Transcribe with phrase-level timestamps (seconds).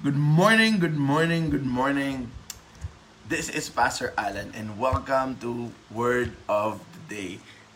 [0.00, 2.32] Good morning, good morning, good morning.
[3.28, 7.32] This is Pastor Alan and welcome to Word of the Day.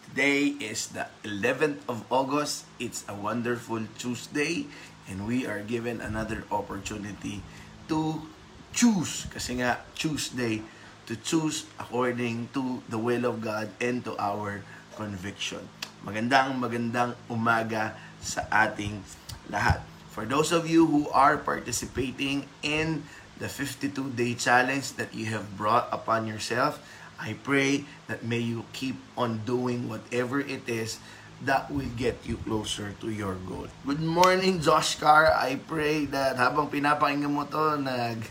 [0.08, 2.64] Today is the 11th of August.
[2.80, 4.72] It's a wonderful Tuesday
[5.04, 7.44] and we are given another opportunity
[7.92, 8.24] to
[8.72, 10.64] choose kasi nga Tuesday
[11.04, 14.64] to choose according to the will of God and to our
[14.96, 15.60] conviction.
[16.00, 17.92] Magandang magandang umaga
[18.24, 19.04] sa ating
[19.52, 19.93] lahat.
[20.14, 23.02] For those of you who are participating in
[23.42, 26.78] the 52-day challenge that you have brought upon yourself,
[27.18, 31.02] I pray that may you keep on doing whatever it is
[31.42, 33.66] that will get you closer to your goal.
[33.82, 35.34] Good morning, Josh Carr.
[35.34, 38.22] I pray that habang pinapakinggan mo to, nag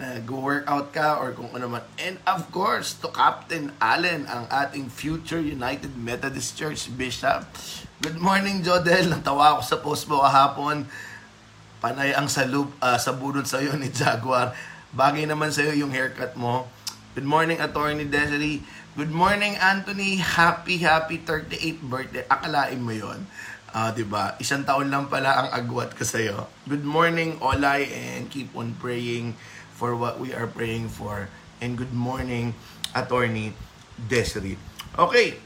[0.00, 1.84] nag-workout ka or kung ano man.
[2.00, 7.44] And of course, to Captain Allen, ang ating future United Methodist Church Bishop.
[8.00, 9.12] Good morning, Jodel.
[9.12, 10.88] Natawa ako sa post mo kahapon
[11.78, 14.54] panay ang salub, uh, sabunod sa iyo ni Jaguar.
[14.94, 16.66] Bagay naman sa iyo yung haircut mo.
[17.14, 18.62] Good morning, Attorney Desiree.
[18.98, 20.18] Good morning, Anthony.
[20.18, 22.24] Happy, happy 38th birthday.
[22.26, 23.26] Akalain mo yon
[23.68, 24.32] Uh, 'di ba?
[24.40, 26.48] Isang taon lang pala ang agwat ko sa iyo.
[26.64, 29.36] Good morning, Olay, and keep on praying
[29.76, 31.28] for what we are praying for.
[31.60, 32.56] And good morning,
[32.96, 33.52] Attorney
[34.08, 34.56] Desiree.
[34.96, 35.36] Okay,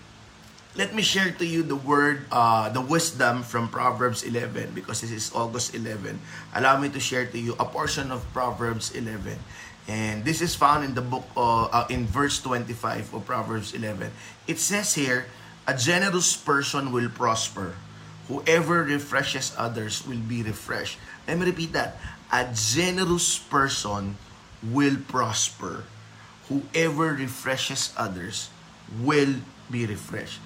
[0.74, 5.12] let me share to you the word, uh, the wisdom from Proverbs 11 because this
[5.12, 6.18] is August 11.
[6.54, 9.36] Allow me to share to you a portion of Proverbs 11.
[9.88, 14.10] And this is found in the book, uh, uh, in verse 25 of Proverbs 11.
[14.48, 15.26] It says here,
[15.68, 17.76] a generous person will prosper.
[18.28, 20.96] Whoever refreshes others will be refreshed.
[21.28, 22.00] Let me repeat that.
[22.32, 24.16] A generous person
[24.62, 25.84] will prosper.
[26.48, 28.48] Whoever refreshes others
[29.02, 29.36] will
[29.70, 30.40] be refreshed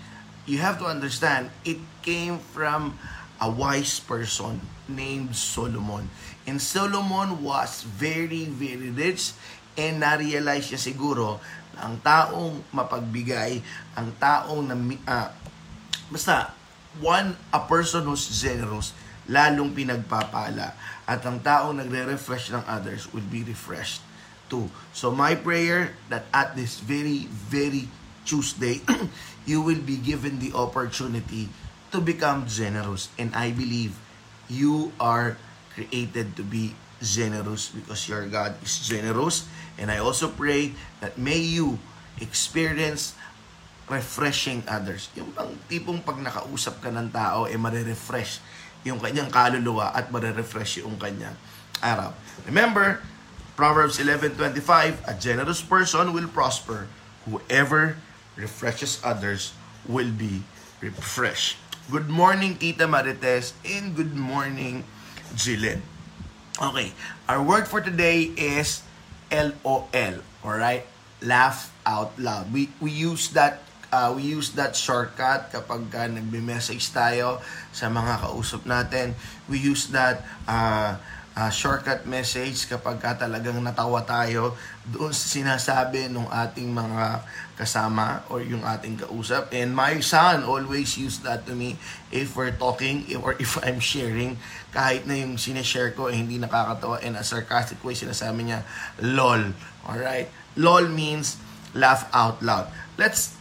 [0.47, 2.99] you have to understand, it came from
[3.43, 6.09] a wise person named Solomon.
[6.47, 9.35] And Solomon was very, very rich
[9.77, 11.43] and na-realize niya siguro
[11.77, 13.61] na ang taong mapagbigay,
[13.93, 15.29] ang taong na, uh,
[16.09, 16.55] basta,
[17.03, 18.97] one, a person who's generous,
[19.29, 20.73] lalong pinagpapala.
[21.05, 24.01] At ang taong nagre-refresh ng others will be refreshed
[24.49, 24.71] too.
[24.95, 27.91] So my prayer that at this very, very
[28.25, 28.81] Tuesday,
[29.47, 31.49] you will be given the opportunity
[31.95, 33.09] to become generous.
[33.17, 33.95] And I believe
[34.51, 35.39] you are
[35.73, 39.47] created to be generous because your God is generous.
[39.79, 41.79] And I also pray that may you
[42.21, 43.15] experience
[43.87, 45.09] refreshing others.
[45.15, 48.43] Yung bang tipong pag nakausap ka ng tao, eh marirefresh
[48.83, 51.35] yung kanyang kaluluwa at marirefresh yung kanyang
[51.79, 52.11] araw.
[52.51, 52.99] Remember,
[53.55, 56.91] Proverbs 11.25, A generous person will prosper.
[57.27, 57.99] Whoever
[58.37, 59.53] refreshes others
[59.89, 60.45] will be
[60.81, 61.57] refreshed.
[61.91, 64.85] Good morning, Tita Marites, and good morning,
[65.35, 65.81] Jillian.
[66.57, 66.93] Okay,
[67.29, 68.83] our word for today is
[69.33, 70.85] LOL, alright?
[71.21, 72.53] Laugh out loud.
[72.53, 78.19] We, we use that uh, we use that shortcut kapag uh, nagbe-message tayo sa mga
[78.21, 79.15] kausap natin.
[79.47, 80.99] We use that uh,
[81.37, 84.57] uh, shortcut message kapag ka talagang natawa tayo
[84.89, 87.21] doon sa sinasabi ng ating mga
[87.61, 89.53] kasama or yung ating kausap.
[89.53, 91.77] And my son always use that to me
[92.09, 94.41] if we're talking or if I'm sharing.
[94.73, 98.65] Kahit na yung sineshare ko eh, hindi nakakatawa in a sarcastic way, sinasabi niya,
[99.05, 99.53] LOL.
[99.85, 100.33] Alright?
[100.57, 101.37] LOL means
[101.77, 102.73] laugh out loud.
[102.97, 103.36] Let's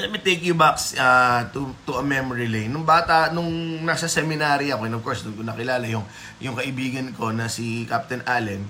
[0.00, 2.72] let me take you back uh, to to a memory lane.
[2.72, 6.04] Nung bata, nung nasa seminary ako, and of course, nung nakilala yung,
[6.40, 8.64] yung kaibigan ko na si Captain Allen,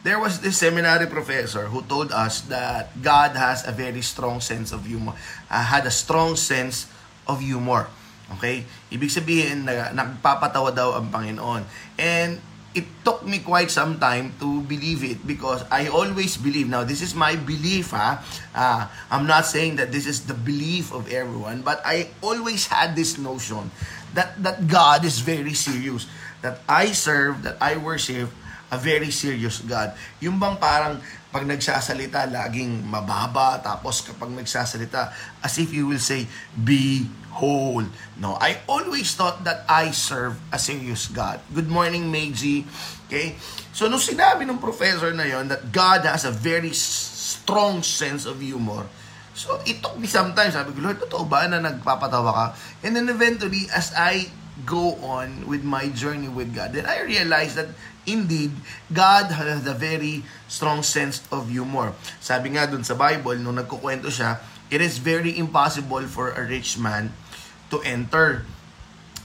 [0.00, 4.72] there was this seminary professor who told us that God has a very strong sense
[4.72, 5.12] of humor,
[5.52, 6.88] uh, had a strong sense
[7.28, 7.92] of humor.
[8.40, 8.64] Okay?
[8.88, 11.68] Ibig sabihin na nagpapatawa daw ang Panginoon.
[12.00, 12.40] And
[12.74, 16.68] it took me quite some time to believe it because I always believe.
[16.68, 17.92] Now, this is my belief.
[17.92, 18.20] Ha?
[18.54, 22.96] Uh, I'm not saying that this is the belief of everyone, but I always had
[22.96, 23.70] this notion
[24.14, 26.06] that, that God is very serious.
[26.40, 28.30] That I serve, that I worship
[28.72, 29.92] a very serious God.
[30.24, 35.08] Yung bang parang pag nagsasalita, laging mababa, tapos kapag nagsasalita,
[35.40, 37.88] as if you will say, be whole.
[38.20, 41.40] No, I always thought that I serve a serious God.
[41.56, 42.68] Good morning, Meiji.
[43.08, 43.40] Okay?
[43.72, 48.36] So, nung sinabi ng professor na yon that God has a very strong sense of
[48.36, 48.84] humor,
[49.32, 52.46] so it took me sometimes, sabi ko, Lord, totoo ba na nagpapatawa ka?
[52.84, 54.28] And then eventually, as I
[54.64, 57.70] go on with my journey with God, then I realized that
[58.06, 58.50] indeed,
[58.90, 61.94] God has a very strong sense of humor.
[62.18, 64.42] Sabi nga dun sa Bible, nung nagkukwento siya,
[64.72, 67.12] it is very impossible for a rich man
[67.70, 68.46] to enter.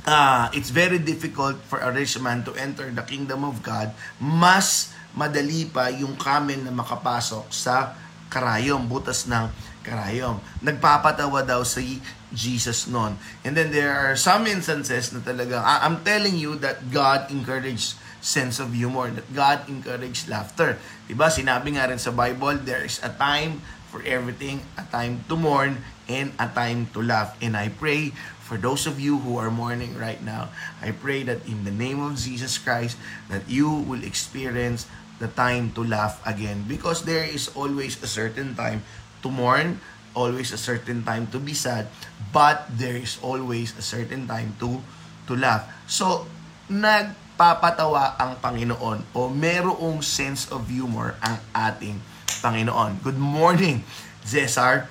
[0.07, 3.91] Uh, it's very difficult for a rich man to enter the kingdom of God,
[4.21, 7.97] mas madali pa yung camel na makapasok sa
[8.31, 9.51] karayom, butas ng
[9.87, 10.43] karayom.
[10.59, 12.03] Nagpapatawa daw si
[12.35, 13.15] Jesus noon.
[13.47, 18.59] And then there are some instances na talagang, I'm telling you that God encouraged sense
[18.59, 20.75] of humor, that God encouraged laughter.
[21.07, 21.31] Diba?
[21.31, 25.79] Sinabi nga rin sa Bible, there is a time for everything, a time to mourn,
[26.11, 27.39] and a time to laugh.
[27.39, 28.11] And I pray
[28.47, 30.47] for those of you who are mourning right now,
[30.79, 32.95] I pray that in the name of Jesus Christ,
[33.27, 34.87] that you will experience
[35.19, 36.63] the time to laugh again.
[36.63, 38.87] Because there is always a certain time
[39.21, 39.79] to mourn,
[40.17, 41.87] always a certain time to be sad,
[42.33, 44.81] but there is always a certain time to
[45.29, 45.67] to laugh.
[45.85, 46.25] So,
[46.67, 52.01] nagpapatawa ang Panginoon o merong sense of humor ang ating
[52.41, 53.03] Panginoon.
[53.05, 53.83] Good morning,
[54.25, 54.89] Cesar.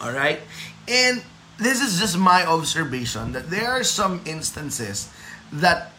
[0.00, 0.40] All right?
[0.88, 1.22] And
[1.60, 5.12] this is just my observation that there are some instances
[5.52, 5.92] that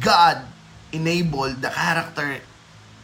[0.00, 0.46] God
[0.92, 2.40] enabled the character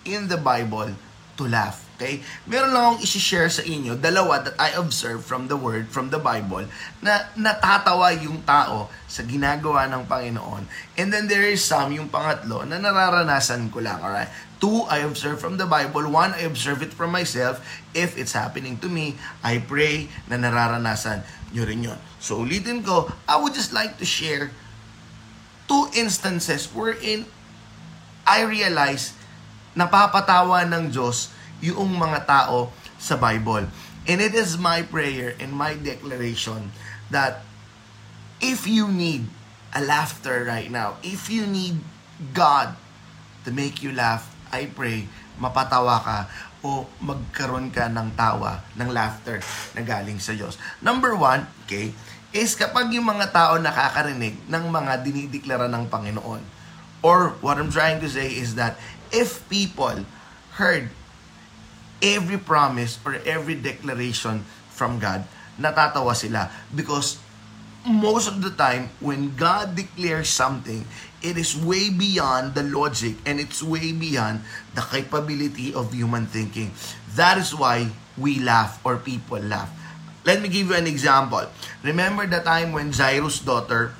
[0.06, 0.94] in the Bible
[1.36, 1.83] to laugh.
[1.94, 2.26] Okay?
[2.50, 6.18] Meron lang akong isi-share sa inyo, dalawa that I observe from the Word, from the
[6.18, 6.66] Bible,
[6.98, 10.66] na natatawa yung tao sa ginagawa ng Panginoon.
[10.98, 14.02] And then there is some, yung pangatlo, na nararanasan ko lang.
[14.02, 14.26] Alright?
[14.58, 16.02] Two, I observe from the Bible.
[16.10, 17.62] One, I observe it from myself.
[17.94, 19.14] If it's happening to me,
[19.46, 21.22] I pray na nararanasan
[21.54, 22.00] nyo rin yun.
[22.18, 24.50] So ulitin ko, I would just like to share
[25.70, 27.28] two instances wherein
[28.26, 29.14] I realize
[29.78, 31.30] napapatawa ng Diyos
[31.60, 33.68] yung mga tao sa Bible.
[34.04, 36.72] And it is my prayer and my declaration
[37.08, 37.44] that
[38.40, 39.28] if you need
[39.72, 41.80] a laughter right now, if you need
[42.36, 42.76] God
[43.44, 45.08] to make you laugh, I pray
[45.40, 46.18] mapatawa ka
[46.64, 49.42] o magkaroon ka ng tawa, ng laughter
[49.76, 50.56] na galing sa Diyos.
[50.80, 51.92] Number one, okay,
[52.32, 56.42] is kapag yung mga tao nakakarinig ng mga dinideklara ng Panginoon.
[57.04, 58.80] Or what I'm trying to say is that
[59.12, 60.08] if people
[60.56, 60.88] heard
[62.02, 65.24] every promise or every declaration from God,
[65.60, 66.50] natatawa sila.
[66.74, 67.18] Because
[67.84, 70.88] most of the time, when God declares something,
[71.20, 74.40] it is way beyond the logic and it's way beyond
[74.74, 76.72] the capability of human thinking.
[77.16, 79.70] That is why we laugh or people laugh.
[80.24, 81.44] Let me give you an example.
[81.84, 83.92] Remember the time when Jairus' daughter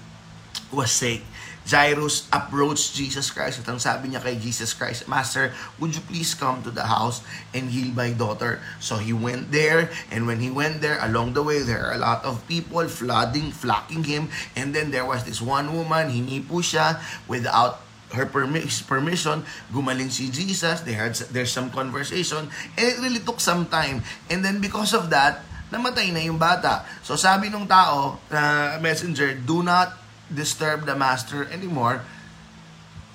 [0.73, 1.21] was sick
[1.65, 6.37] Jairus approached Jesus Christ at ang sabi niya kay Jesus Christ, Master, would you please
[6.37, 7.25] come to the house
[7.57, 8.61] and heal my daughter?
[8.85, 12.03] So he went there, and when he went there, along the way, there are a
[12.03, 17.01] lot of people flooding, flocking him, and then there was this one woman, hinipo siya
[17.25, 17.81] without
[18.13, 22.47] her permission, gumaling si Jesus, they had, there's some conversation,
[22.77, 24.05] and it really took some time.
[24.29, 26.87] And then because of that, namatay na yung bata.
[27.03, 32.03] So sabi nung tao, uh, messenger, do not disturb the master anymore,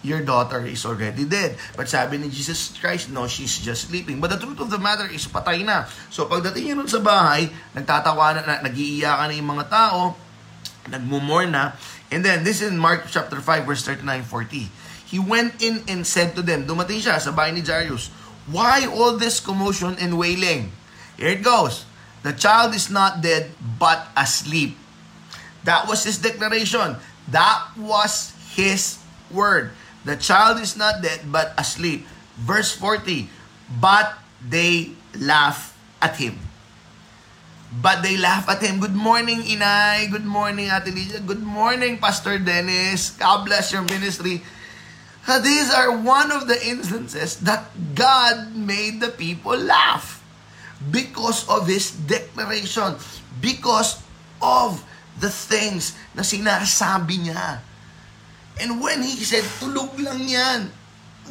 [0.01, 1.59] your daughter is already dead.
[1.75, 4.23] But sabi ni Jesus Christ, no, she's just sleeping.
[4.23, 5.91] But the truth of the matter is, patay na.
[6.07, 10.15] So pagdating niya nun sa bahay, nagtatawa na, nag-iiyakan na yung mga tao,
[10.87, 11.75] nagmumor na.
[12.09, 14.71] And then, this is in Mark chapter 5, verse 39-40.
[15.09, 18.09] He went in and said to them, dumating siya sa bahay ni Jairus,
[18.49, 20.73] Why all this commotion and wailing?
[21.19, 21.85] Here it goes.
[22.25, 24.78] The child is not dead, but asleep.
[25.63, 26.95] That was his declaration.
[27.29, 28.97] That was his
[29.31, 29.71] word.
[30.05, 32.07] The child is not dead but asleep.
[32.39, 33.27] Verse 40,
[33.79, 36.39] but they laugh at him.
[37.69, 38.79] But they laugh at him.
[38.79, 40.09] Good morning, Inay.
[40.09, 41.19] Good morning, Ate Lydia.
[41.19, 43.11] Good morning, Pastor Dennis.
[43.13, 44.41] God bless your ministry.
[45.29, 50.25] These are one of the instances that God made the people laugh
[50.89, 52.97] because of his declaration,
[53.37, 54.01] because
[54.41, 54.81] of
[55.19, 57.63] the things na sinasabi niya.
[58.59, 60.71] And when he said, tulog lang yan,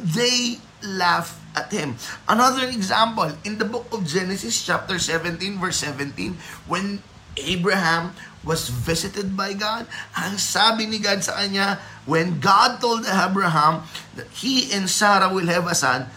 [0.01, 1.97] they laugh at him.
[2.25, 7.01] Another example, in the book of Genesis chapter 17 verse 17, when
[7.37, 11.77] Abraham was visited by God, ang sabi ni God sa kanya,
[12.07, 16.07] when God told Abraham that he and Sarah will have a son,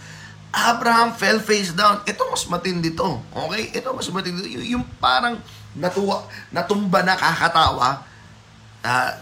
[0.52, 2.04] Abraham fell face down.
[2.04, 3.20] Ito mas matindi to.
[3.32, 3.72] Okay?
[3.72, 4.52] Ito mas matindi.
[4.52, 5.40] Yung, yung parang
[5.76, 8.04] natuwa, natumba na kakatawa.
[8.82, 9.12] Uh,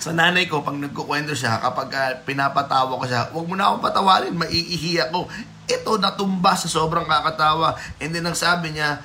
[0.00, 3.84] sa nanay ko, pag nagkukwento siya, kapag uh, pinapatawa ko siya, huwag mo na akong
[3.84, 5.28] patawarin, maiihi ako.
[5.68, 7.76] Ito, natumba sa sobrang kakatawa.
[8.00, 9.04] And then ang sabi niya,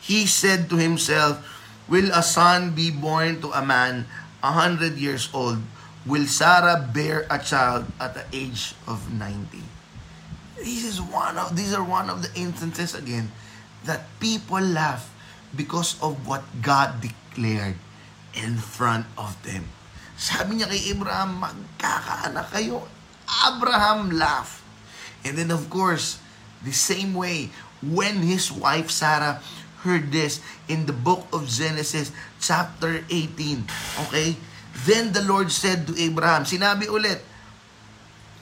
[0.00, 1.42] he said to himself,
[1.86, 4.10] Will a son be born to a man
[4.42, 5.62] a hundred years old?
[6.02, 9.62] Will Sarah bear a child at the age of 90?
[10.58, 13.30] This is one of these are one of the instances again
[13.86, 15.06] that people laugh
[15.56, 17.80] because of what God declared
[18.36, 19.72] in front of them.
[20.16, 22.84] Sabi niya kay Abraham, magkakaanak kayo.
[23.26, 24.60] Abraham laughed.
[25.24, 26.20] And then of course,
[26.62, 27.50] the same way,
[27.82, 29.42] when his wife Sarah
[29.84, 34.36] heard this in the book of Genesis chapter 18, okay?
[34.86, 37.20] Then the Lord said to Abraham, sinabi ulit,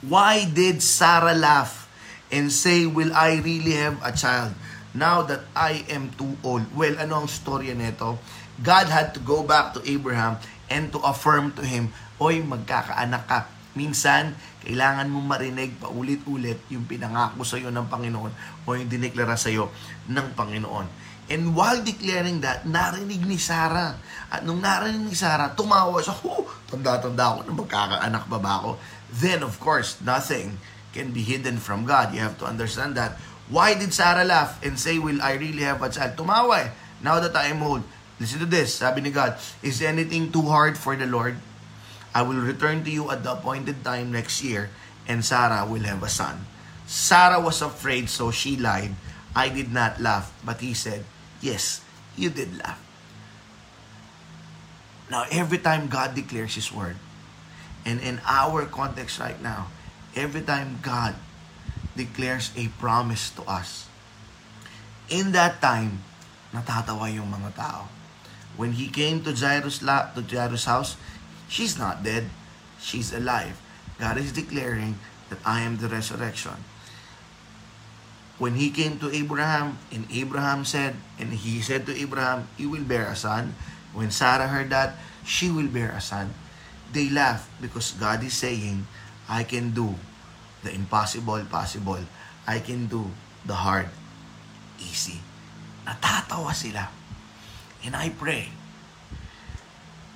[0.05, 1.89] Why did Sarah laugh
[2.29, 4.53] and say, Will I really have a child
[4.95, 6.63] now that I am too old?
[6.71, 8.17] Well, ano ang storya nito?
[8.63, 10.39] God had to go back to Abraham
[10.71, 13.39] and to affirm to him, Oy, magkakaanak ka.
[13.75, 18.31] Minsan, kailangan mo marinig paulit-ulit yung pinangako sa iyo ng Panginoon
[18.63, 19.67] o yung dineklara sa iyo
[20.07, 20.87] ng Panginoon.
[21.27, 23.99] And while declaring that, narinig ni Sarah.
[24.31, 28.71] At nung narinig ni Sarah, tumawa siya, oh, tanda-tanda ako na magkakaanak ba ba ako?
[29.11, 30.55] Then, of course, nothing
[30.95, 32.15] can be hidden from God.
[32.15, 33.19] You have to understand that.
[33.49, 36.17] Why did Sarah laugh and say, will I really have a child?
[36.17, 36.69] Tumawa eh.
[37.01, 37.83] Now that I am old,
[38.15, 41.35] Listen to this, sabi ni God, Is anything too hard for the Lord?
[42.15, 44.71] I will return to you at the appointed time next year,
[45.03, 46.47] and Sarah will have a son.
[46.87, 48.95] Sarah was afraid, so she lied.
[49.35, 51.03] I did not laugh, but he said,
[51.43, 51.83] Yes,
[52.15, 52.79] you did laugh.
[55.11, 56.95] Now, every time God declares His word,
[57.83, 59.67] and in our context right now,
[60.15, 61.19] every time God
[61.95, 63.87] declares a promise to us,
[65.09, 66.03] in that time,
[66.51, 67.87] natatawa yung mga tao.
[68.55, 70.95] When he came to Jairus, to Jairus' house,
[71.51, 72.31] she's not dead.
[72.79, 73.59] She's alive.
[73.99, 74.99] God is declaring
[75.29, 76.55] that I am the resurrection.
[78.35, 82.83] When he came to Abraham, and Abraham said, and he said to Abraham, You will
[82.83, 83.55] bear a son.
[83.95, 86.35] When Sarah heard that, she will bear a son.
[86.91, 88.87] They laughed because God is saying,
[89.27, 89.95] I can do
[90.65, 92.01] the impossible possible.
[92.49, 93.05] I can do
[93.45, 93.85] the hard
[94.81, 95.21] easy.
[95.85, 96.89] Natatawa sila.
[97.85, 98.49] And I pray,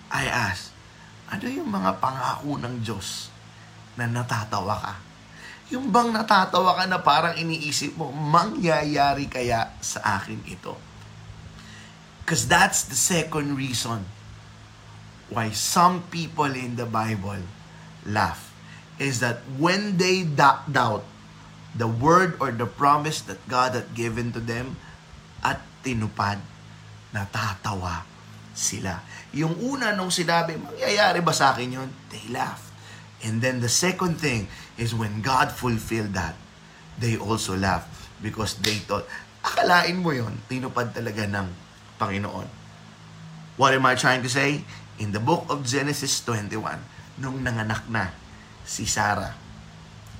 [0.10, 0.74] I ask,
[1.30, 3.30] ano yung mga pangako ng Diyos
[3.94, 4.94] na natatawa ka?
[5.70, 10.74] Yung bang natatawa ka na parang iniisip mo, mangyayari kaya sa akin ito?
[12.26, 14.06] Because that's the second reason
[15.30, 17.46] why some people in the Bible
[18.10, 18.49] laugh.
[19.00, 20.68] Is that when they doubt
[21.76, 24.76] the word or the promise that God had given to them
[25.40, 26.44] at tinupad,
[27.16, 28.04] natatawa
[28.52, 29.00] sila.
[29.32, 31.90] Yung una nung sinabi, mangyayari ba sa akin yun?
[32.12, 32.68] They laugh.
[33.24, 36.36] And then the second thing is when God fulfilled that,
[37.00, 37.88] they also laugh
[38.20, 39.08] because they thought,
[39.44, 41.48] akalain mo yon tinupad talaga ng
[41.96, 42.48] Panginoon.
[43.56, 44.64] What am I trying to say?
[45.00, 46.60] In the book of Genesis 21,
[47.20, 48.12] nung nanganak na
[48.70, 49.34] si Sarah,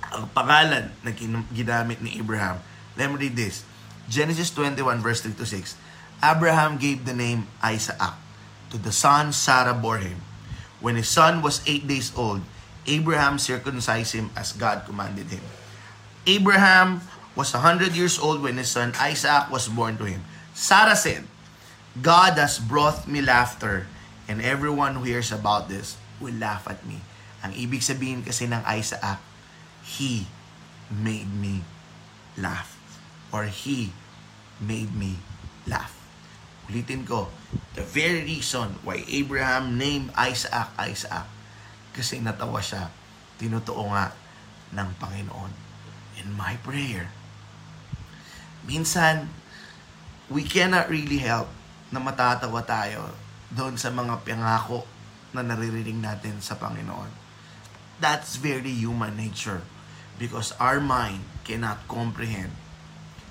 [0.10, 1.14] ang pangalan na
[1.54, 2.58] ginamit ni Abraham,
[2.98, 3.62] let me read this.
[4.10, 5.78] Genesis 21 verse 3 to 6.
[6.26, 8.18] Abraham gave the name Isaac
[8.74, 10.18] to the son Sarah bore him.
[10.82, 12.42] When his son was eight days old,
[12.90, 15.46] Abraham circumcised him as God commanded him.
[16.26, 17.06] Abraham
[17.38, 20.26] was a hundred years old when his son Isaac was born to him.
[20.58, 21.24] Sarah said,
[22.02, 23.88] God has brought me laughter,
[24.28, 27.02] and everyone who hears about this will laugh at me.
[27.46, 29.20] Ang ibig sabihin kasi ng Isaac,
[29.86, 30.28] He
[30.92, 31.64] made me
[32.36, 32.76] laugh.
[33.32, 33.96] Or He
[34.60, 35.22] made me
[35.66, 35.96] laugh.
[36.70, 37.34] Ulitin ko,
[37.74, 41.26] the very reason why Abraham named Isaac Isaac,
[41.96, 42.94] kasi natawa siya,
[43.42, 44.14] tinutuo nga
[44.76, 45.54] ng Panginoon.
[46.22, 47.10] In my prayer,
[48.70, 49.34] minsan,
[50.30, 51.50] we cannot really help
[51.90, 53.10] na matatawa tayo
[53.50, 54.86] doon sa mga pangako
[55.34, 57.19] na naririnig natin sa Panginoon.
[58.00, 59.62] That's very human nature
[60.18, 62.52] because our mind cannot comprehend.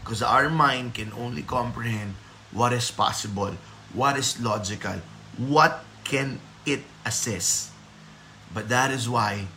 [0.05, 2.17] Because our mind can only comprehend
[2.53, 3.57] what is possible,
[3.93, 5.01] what is logical,
[5.37, 7.73] what can it assess.
[8.53, 9.49] But that is why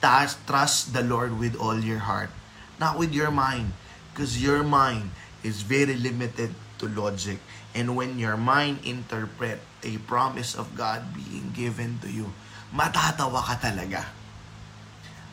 [0.00, 2.32] trust the Lord with all your heart,
[2.80, 3.72] not with your mind,
[4.12, 5.12] because your mind
[5.44, 7.40] is very limited to logic.
[7.76, 12.32] And when your mind interpret a promise of God being given to you,
[12.72, 14.19] matatawa ka talaga.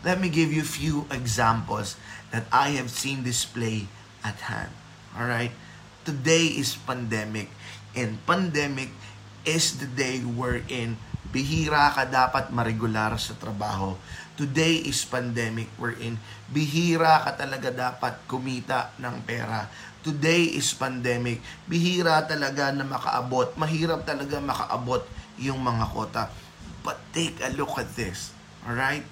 [0.06, 1.98] Let me give you a few examples
[2.30, 3.88] that I have seen display
[4.22, 4.72] at hand.
[5.18, 5.52] All right?
[6.08, 7.52] today is pandemic.
[7.92, 8.88] And pandemic
[9.44, 10.96] is the day wherein
[11.36, 14.00] bihira ka dapat maregular sa trabaho.
[14.40, 16.16] Today is pandemic wherein
[16.48, 19.68] bihira ka talaga dapat kumita ng pera.
[20.00, 21.44] Today is pandemic.
[21.68, 23.52] Bihira talaga na makaabot.
[23.60, 25.04] Mahirap talaga makaabot
[25.36, 26.32] yung mga kota.
[26.88, 28.32] But take a look at this.
[28.64, 29.04] Alright?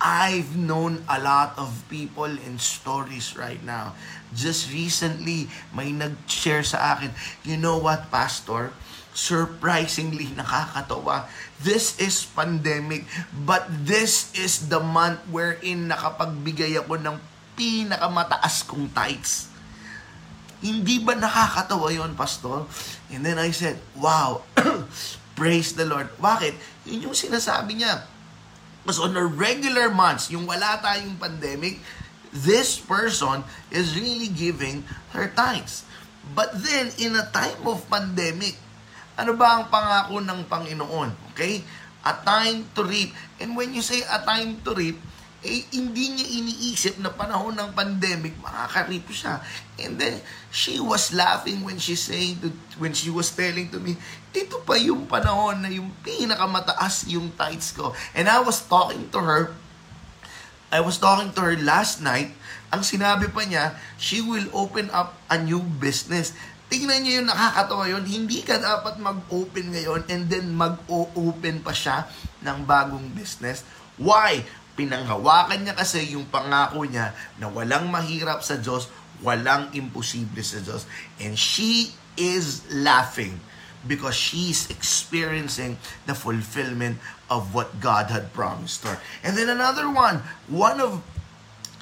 [0.00, 3.94] I've known a lot of people in stories right now.
[4.32, 7.12] Just recently, may nag-share sa akin,
[7.44, 8.72] you know what, Pastor?
[9.10, 11.26] surprisingly nakakatawa.
[11.60, 13.04] This is pandemic,
[13.44, 17.16] but this is the month wherein nakapagbigay ako ng
[17.58, 19.52] pinakamataas kong tithes.
[20.60, 22.64] Hindi ba nakakatawa yon Pastor?
[23.12, 24.44] And then I said, wow,
[25.38, 26.12] praise the Lord.
[26.20, 26.56] Bakit?
[26.88, 28.04] Yun yung sinasabi niya.
[28.82, 31.78] Because on a regular months, yung wala tayong pandemic,
[32.32, 35.84] this person is really giving her tithes.
[36.30, 38.54] But then, in a time of pandemic,
[39.18, 41.10] ano ba ang pangako ng Panginoon?
[41.34, 41.60] Okay?
[42.06, 43.12] A time to reap.
[43.42, 44.96] And when you say a time to reap,
[45.40, 49.40] eh, hindi niya iniisip na panahon ng pandemic, makakarip siya.
[49.80, 50.20] And then,
[50.52, 53.96] she was laughing when she saying to, when she was telling to me,
[54.30, 57.90] ito pa yung panahon na yung pinakamataas yung tights ko.
[58.14, 59.42] And I was talking to her,
[60.70, 62.30] I was talking to her last night,
[62.70, 66.30] ang sinabi pa niya, she will open up a new business.
[66.70, 68.06] Tingnan niyo yung nakakatawa yun.
[68.06, 72.06] Hindi ka dapat mag-open ngayon and then mag-o-open pa siya
[72.46, 73.66] ng bagong business.
[73.98, 74.46] Why?
[74.78, 77.10] Pinanghawakan niya kasi yung pangako niya
[77.42, 78.86] na walang mahirap sa Diyos,
[79.18, 80.86] walang imposible sa Diyos.
[81.18, 83.42] And she is laughing
[83.86, 87.00] because she's experiencing the fulfillment
[87.32, 89.00] of what God had promised her.
[89.24, 91.00] And then another one, one of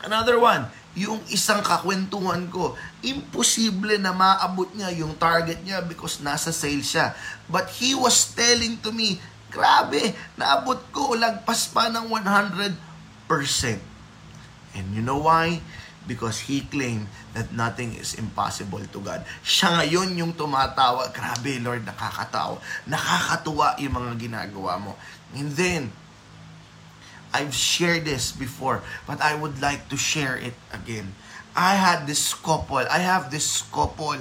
[0.04, 6.50] another one, yung isang kakwentuhan ko, imposible na maabot niya yung target niya because nasa
[6.50, 7.14] sale siya.
[7.46, 9.18] But he was telling to me,
[9.50, 12.74] grabe, naabot ko, lagpas pa ng 100%.
[14.74, 15.62] And you know why?
[16.08, 17.04] Because he claimed
[17.36, 19.28] that nothing is impossible to God.
[19.44, 22.56] Siya ngayon yung tumatawa, grabe Lord, nakakatawa.
[22.88, 24.96] Nakakatuwa yung mga ginagawa mo.
[25.36, 25.92] And then,
[27.32, 31.12] I've shared this before, but I would like to share it again.
[31.52, 34.16] I had this couple, I have this couple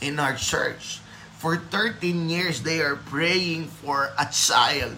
[0.00, 1.00] in our church.
[1.38, 4.94] For 13 years, they are praying for a child.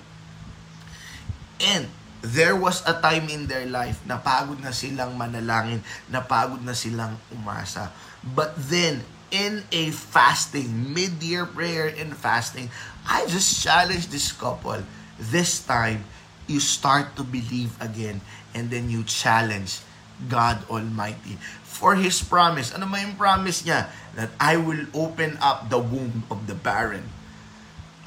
[1.61, 1.89] And
[2.25, 6.73] there was a time in their life na pagod na silang manalangin, na pagod na
[6.73, 7.93] silang umasa.
[8.25, 12.73] But then, in a fasting, mid-year prayer and fasting,
[13.05, 14.81] I just challenged this couple.
[15.21, 16.09] This time,
[16.49, 18.25] you start to believe again
[18.57, 19.85] and then you challenge
[20.29, 22.73] God Almighty for His promise.
[22.73, 23.93] Ano may promise niya?
[24.17, 27.05] That I will open up the womb of the barren.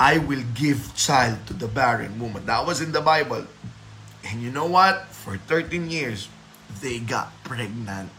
[0.01, 2.45] I will give child to the barren woman.
[2.45, 3.45] That was in the Bible.
[4.27, 5.07] And you know what?
[5.15, 6.27] For 13 years,
[6.83, 8.11] they got pregnant.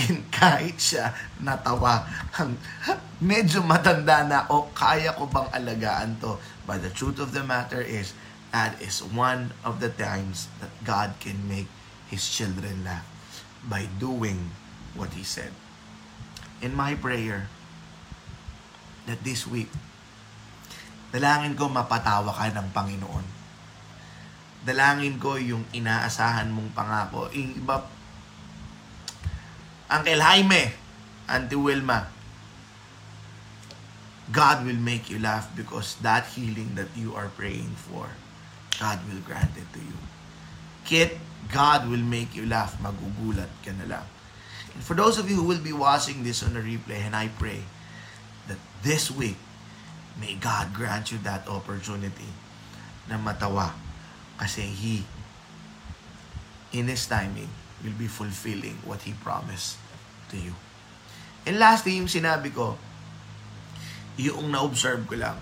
[0.00, 2.08] And kahit siya natawa,
[3.20, 6.40] medyo matanda na, o oh, kaya ko bang alagaan to?
[6.64, 8.16] But the truth of the matter is,
[8.50, 11.70] That is one of the times that God can make
[12.10, 13.06] His children laugh
[13.62, 14.50] by doing
[14.98, 15.54] what He said.
[16.58, 17.46] In my prayer,
[19.06, 19.70] that this week,
[21.14, 23.26] dalangin ko mapatawa ka ng Panginoon.
[24.60, 27.32] Dalangin ko yung inaasahan mong pangako.
[27.32, 27.80] Yung iba,
[29.88, 30.76] Uncle Jaime,
[31.26, 32.06] Auntie Wilma,
[34.30, 38.06] God will make you laugh because that healing that you are praying for
[38.80, 39.98] God will grant it to you.
[40.88, 41.20] Kit,
[41.52, 42.80] God will make you laugh.
[42.80, 44.06] Magugulat ka na lang.
[44.72, 47.28] And for those of you who will be watching this on the replay, and I
[47.28, 47.60] pray
[48.48, 49.36] that this week,
[50.16, 52.32] may God grant you that opportunity
[53.04, 53.76] na matawa
[54.40, 55.04] kasi He,
[56.72, 57.52] in His timing,
[57.84, 59.76] will be fulfilling what He promised
[60.32, 60.56] to you.
[61.44, 62.80] And lastly, yung sinabi ko,
[64.16, 65.36] yung na-observe ko lang,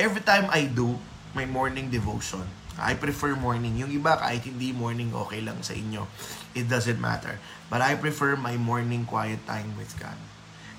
[0.00, 0.96] every time I do,
[1.36, 2.42] my morning devotion.
[2.80, 3.76] I prefer morning.
[3.76, 6.08] Yung iba, kahit hindi morning, okay lang sa inyo.
[6.56, 7.36] It doesn't matter.
[7.68, 10.16] But I prefer my morning quiet time with God.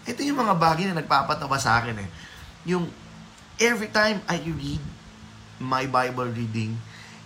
[0.09, 2.09] Ito yung mga bagay na nagpapatawa sa akin eh.
[2.65, 2.89] Yung
[3.61, 4.81] every time I read
[5.61, 6.73] my Bible reading,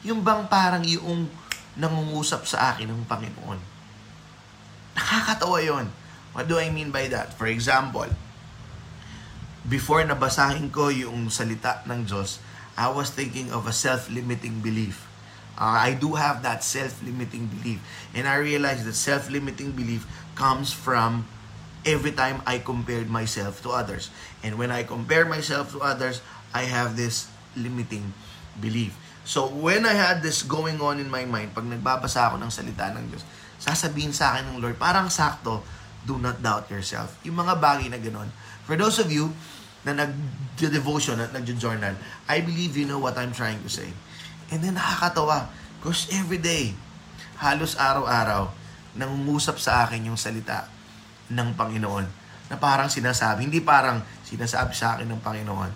[0.06, 1.26] yung bang parang yung
[1.76, 3.60] nangungusap sa akin ng Panginoon.
[4.96, 5.90] Nakakatawa yon.
[6.32, 7.36] What do I mean by that?
[7.36, 8.08] For example,
[9.66, 12.40] before nabasahin ko yung salita ng Diyos,
[12.78, 15.08] I was thinking of a self-limiting belief.
[15.56, 17.80] Uh, I do have that self-limiting belief.
[18.12, 20.04] And I realized that self-limiting belief
[20.36, 21.24] comes from
[21.88, 24.12] every time I compared myself to others.
[24.44, 26.20] And when I compare myself to others,
[26.52, 28.12] I have this limiting
[28.60, 29.00] belief.
[29.26, 32.94] So when I had this going on in my mind, pag nagbabasa ako ng salita
[32.94, 33.26] ng Diyos,
[33.58, 35.66] sasabihin sa akin ng Lord, parang sakto,
[36.06, 37.18] do not doubt yourself.
[37.26, 38.30] Yung mga bagay na ganoon.
[38.70, 39.34] For those of you
[39.82, 41.98] na nag-devotion at nag-journal,
[42.30, 43.90] I believe you know what I'm trying to say.
[44.54, 45.50] And then nakakatawa,
[45.82, 46.78] because every day,
[47.42, 48.54] halos araw-araw,
[48.94, 50.70] nangungusap sa akin yung salita
[51.34, 52.06] ng Panginoon
[52.46, 55.72] na parang sinasabi, hindi parang sinasabi sa akin ng Panginoon,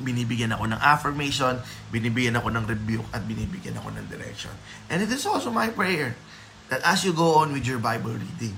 [0.00, 1.60] binibigyan ako ng affirmation,
[1.92, 4.52] binibigyan ako ng rebuke, at binibigyan ako ng direction.
[4.88, 6.16] And it is also my prayer
[6.72, 8.56] that as you go on with your Bible reading,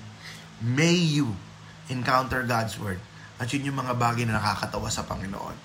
[0.63, 1.35] may you
[1.91, 3.03] encounter God's Word.
[3.43, 5.57] At yun yung mga bagay na nakakatawa sa Panginoon.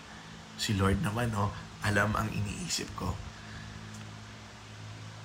[0.58, 1.54] Si Lord naman, oh,
[1.86, 3.14] alam ang iniisip ko.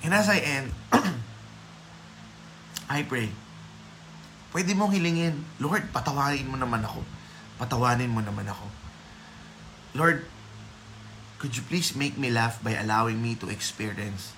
[0.04, 0.68] And as I end,
[2.92, 3.32] I pray,
[4.52, 7.00] pwede mong hilingin, Lord, patawarin mo naman ako.
[7.56, 8.66] Patawanin mo naman ako.
[9.96, 10.26] Lord,
[11.42, 14.30] could you please make me laugh by allowing me to experience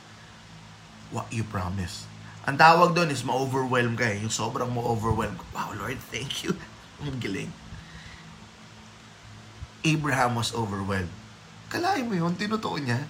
[1.13, 2.09] what you promised?
[2.49, 4.25] Ang tawag doon is ma-overwhelm ka eh.
[4.25, 5.37] Yung sobrang ma-overwhelm.
[5.53, 6.57] Wow, Lord, thank you.
[7.05, 7.53] Ang galing.
[9.85, 11.13] Abraham was overwhelmed.
[11.69, 13.05] Kalahin mo yun, tinutuon niya,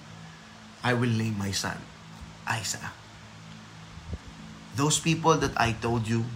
[0.83, 1.79] I will name my son,
[2.43, 2.83] Isaac.
[4.75, 6.27] Those people that I told you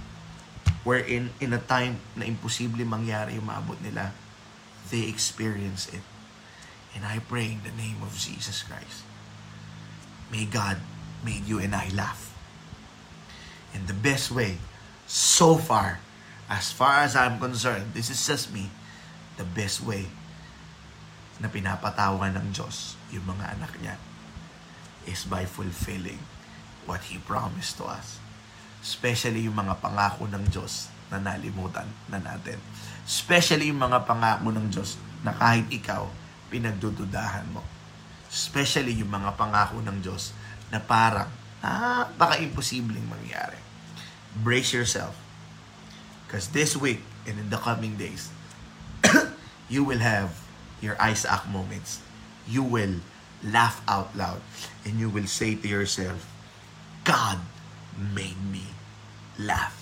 [0.88, 4.16] were in, in a time na imposible mangyari yung maabot nila,
[4.88, 6.04] they experience it.
[6.96, 9.06] And I pray in the name of Jesus Christ.
[10.32, 10.78] May God
[11.26, 12.34] made you and I laugh.
[13.74, 14.58] And the best way,
[15.06, 16.00] so far,
[16.50, 18.70] as far as I'm concerned, this is just me,
[19.38, 20.10] the best way
[21.40, 23.96] na pinapatawan ng Diyos yung mga anak niya
[25.08, 26.20] is by fulfilling
[26.84, 28.20] what He promised to us.
[28.84, 32.60] Especially yung mga pangako ng Diyos na nalimutan na natin.
[33.08, 36.06] Especially yung mga pangako ng Diyos na kahit ikaw,
[36.50, 37.62] pinagdududahan mo.
[38.30, 40.34] Especially yung mga pangako ng Diyos
[40.74, 41.30] na parang
[41.62, 43.58] napaka-imposibleng mangyari.
[44.42, 45.18] Brace yourself.
[46.26, 48.30] Because this week and in the coming days,
[49.74, 50.38] you will have
[50.82, 52.02] your Isaac moments.
[52.46, 53.02] You will
[53.42, 54.42] laugh out loud
[54.86, 56.26] and you will say to yourself,
[57.02, 57.42] God
[57.98, 58.70] made me
[59.42, 59.74] laugh.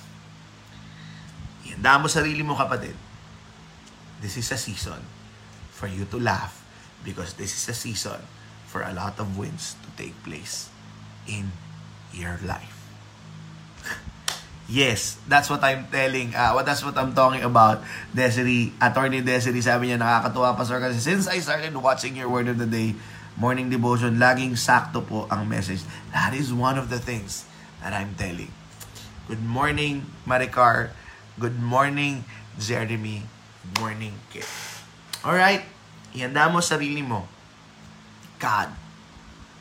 [1.67, 2.95] Ihanda mo sarili mo kapatid.
[4.23, 5.16] This is a season
[5.77, 6.65] for you to laugh
[7.05, 8.17] because this is a season
[8.65, 10.73] for a lot of wins to take place
[11.29, 11.53] in
[12.09, 12.73] your life.
[14.67, 16.35] Yes, that's what I'm telling.
[16.35, 17.87] Uh, what that's what I'm talking about.
[18.11, 22.51] Desiree, Attorney Desiree, sabi niya nakakatuwa pa sir kasi since I started watching your word
[22.51, 22.91] of the day,
[23.39, 25.87] morning devotion, laging sakto po ang message.
[26.11, 27.47] That is one of the things
[27.79, 28.51] that I'm telling.
[29.31, 30.91] Good morning, Maricar.
[31.39, 32.27] Good morning,
[32.59, 33.23] Jeremy.
[33.23, 34.66] Good morning, Kit.
[35.27, 35.67] Alright,
[36.15, 37.27] ihanda mo sarili mo.
[38.39, 38.71] God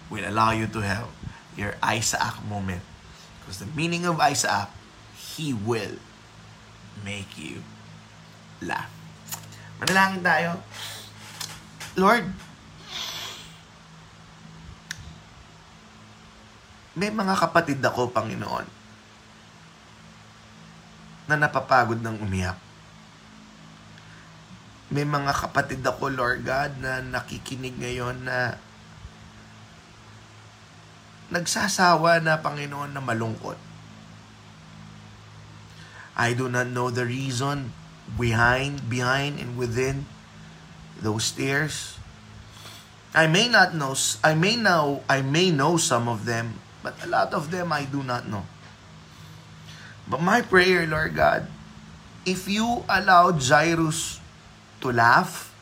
[0.07, 1.11] will allow you to have
[1.59, 2.87] your Isaac moment.
[3.43, 4.71] Because the meaning of Isaac
[5.19, 5.99] He will
[7.03, 7.67] make you
[8.63, 8.87] laugh.
[9.83, 10.63] Manalangin tayo.
[11.99, 12.31] Lord,
[16.95, 18.71] may mga kapatid ako, Panginoon,
[21.27, 22.66] na napapagod ng umiyak.
[24.87, 28.55] May mga kapatid ako, Lord God, na nakikinig ngayon na
[31.35, 33.59] nagsasawa na, Panginoon, na malungkot.
[36.15, 37.75] I do not know the reason
[38.15, 40.07] behind, behind and within
[41.03, 41.99] those tears.
[43.11, 47.09] I may not know, I may know, I may know some of them, but a
[47.11, 48.47] lot of them I do not know.
[50.07, 51.51] But my prayer, Lord God,
[52.23, 54.23] if you allow Jairus
[54.81, 55.55] to laugh,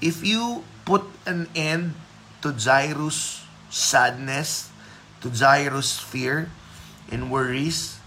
[0.00, 1.94] if you put an end
[2.42, 4.70] to Jairus' sadness,
[5.20, 6.50] to Jairus' fear
[7.10, 8.00] and worries,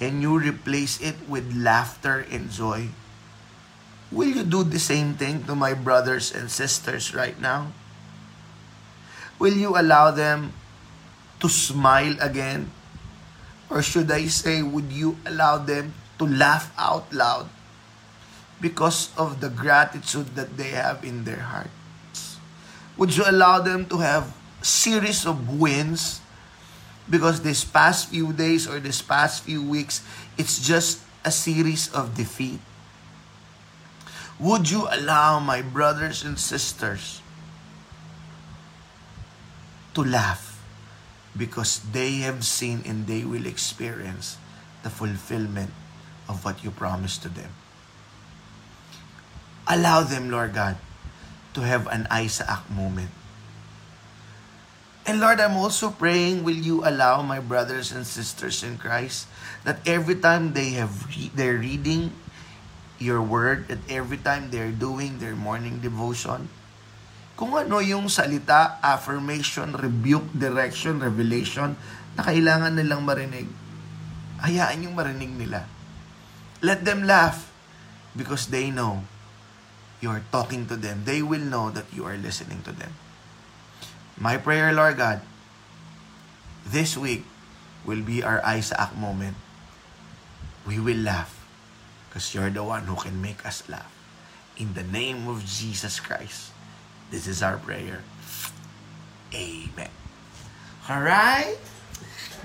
[0.00, 2.90] and you replace it with laughter and joy,
[4.10, 7.70] will you do the same thing to my brothers and sisters right now?
[9.38, 10.52] Will you allow them
[11.40, 12.70] to smile again?
[13.70, 17.50] Or should I say, would you allow them to laugh out loud
[18.64, 22.40] because of the gratitude that they have in their hearts?
[22.96, 24.32] Would you allow them to have
[24.64, 26.24] series of wins
[27.08, 30.00] because this past few days or this past few weeks,
[30.38, 32.60] it's just a series of defeat.
[34.40, 37.20] Would you allow my brothers and sisters
[39.94, 40.58] to laugh
[41.36, 44.36] because they have seen and they will experience
[44.82, 45.70] the fulfillment
[46.28, 47.52] of what you promised to them?
[49.66, 50.76] Allow them, Lord God,
[51.54, 53.10] to have an Isaac moment
[55.04, 59.28] And Lord, I'm also praying, will you allow my brothers and sisters in Christ
[59.68, 62.08] that every time they have re- they're reading
[62.96, 66.48] your word, that every time they're doing their morning devotion,
[67.36, 71.76] kung ano yung salita, affirmation, rebuke, direction, revelation
[72.16, 73.44] na kailangan nilang marinig,
[74.40, 75.68] hayaan yung marinig nila.
[76.64, 77.52] Let them laugh
[78.16, 79.04] because they know
[80.04, 82.92] you are talking to them, they will know that you are listening to them.
[84.20, 85.24] My prayer, Lord God,
[86.68, 87.24] this week
[87.88, 89.40] will be our Isaac moment.
[90.68, 91.32] We will laugh
[92.08, 93.88] because you're the one who can make us laugh.
[94.60, 96.52] In the name of Jesus Christ,
[97.10, 98.04] this is our prayer.
[99.32, 99.90] Amen.
[100.86, 101.56] All right.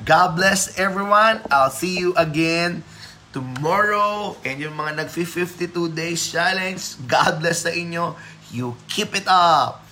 [0.08, 1.44] God bless everyone.
[1.52, 2.88] I'll see you again
[3.34, 4.38] tomorrow.
[4.46, 8.14] And yung mga nag-52 days challenge, God bless sa inyo.
[8.50, 9.89] You keep it up.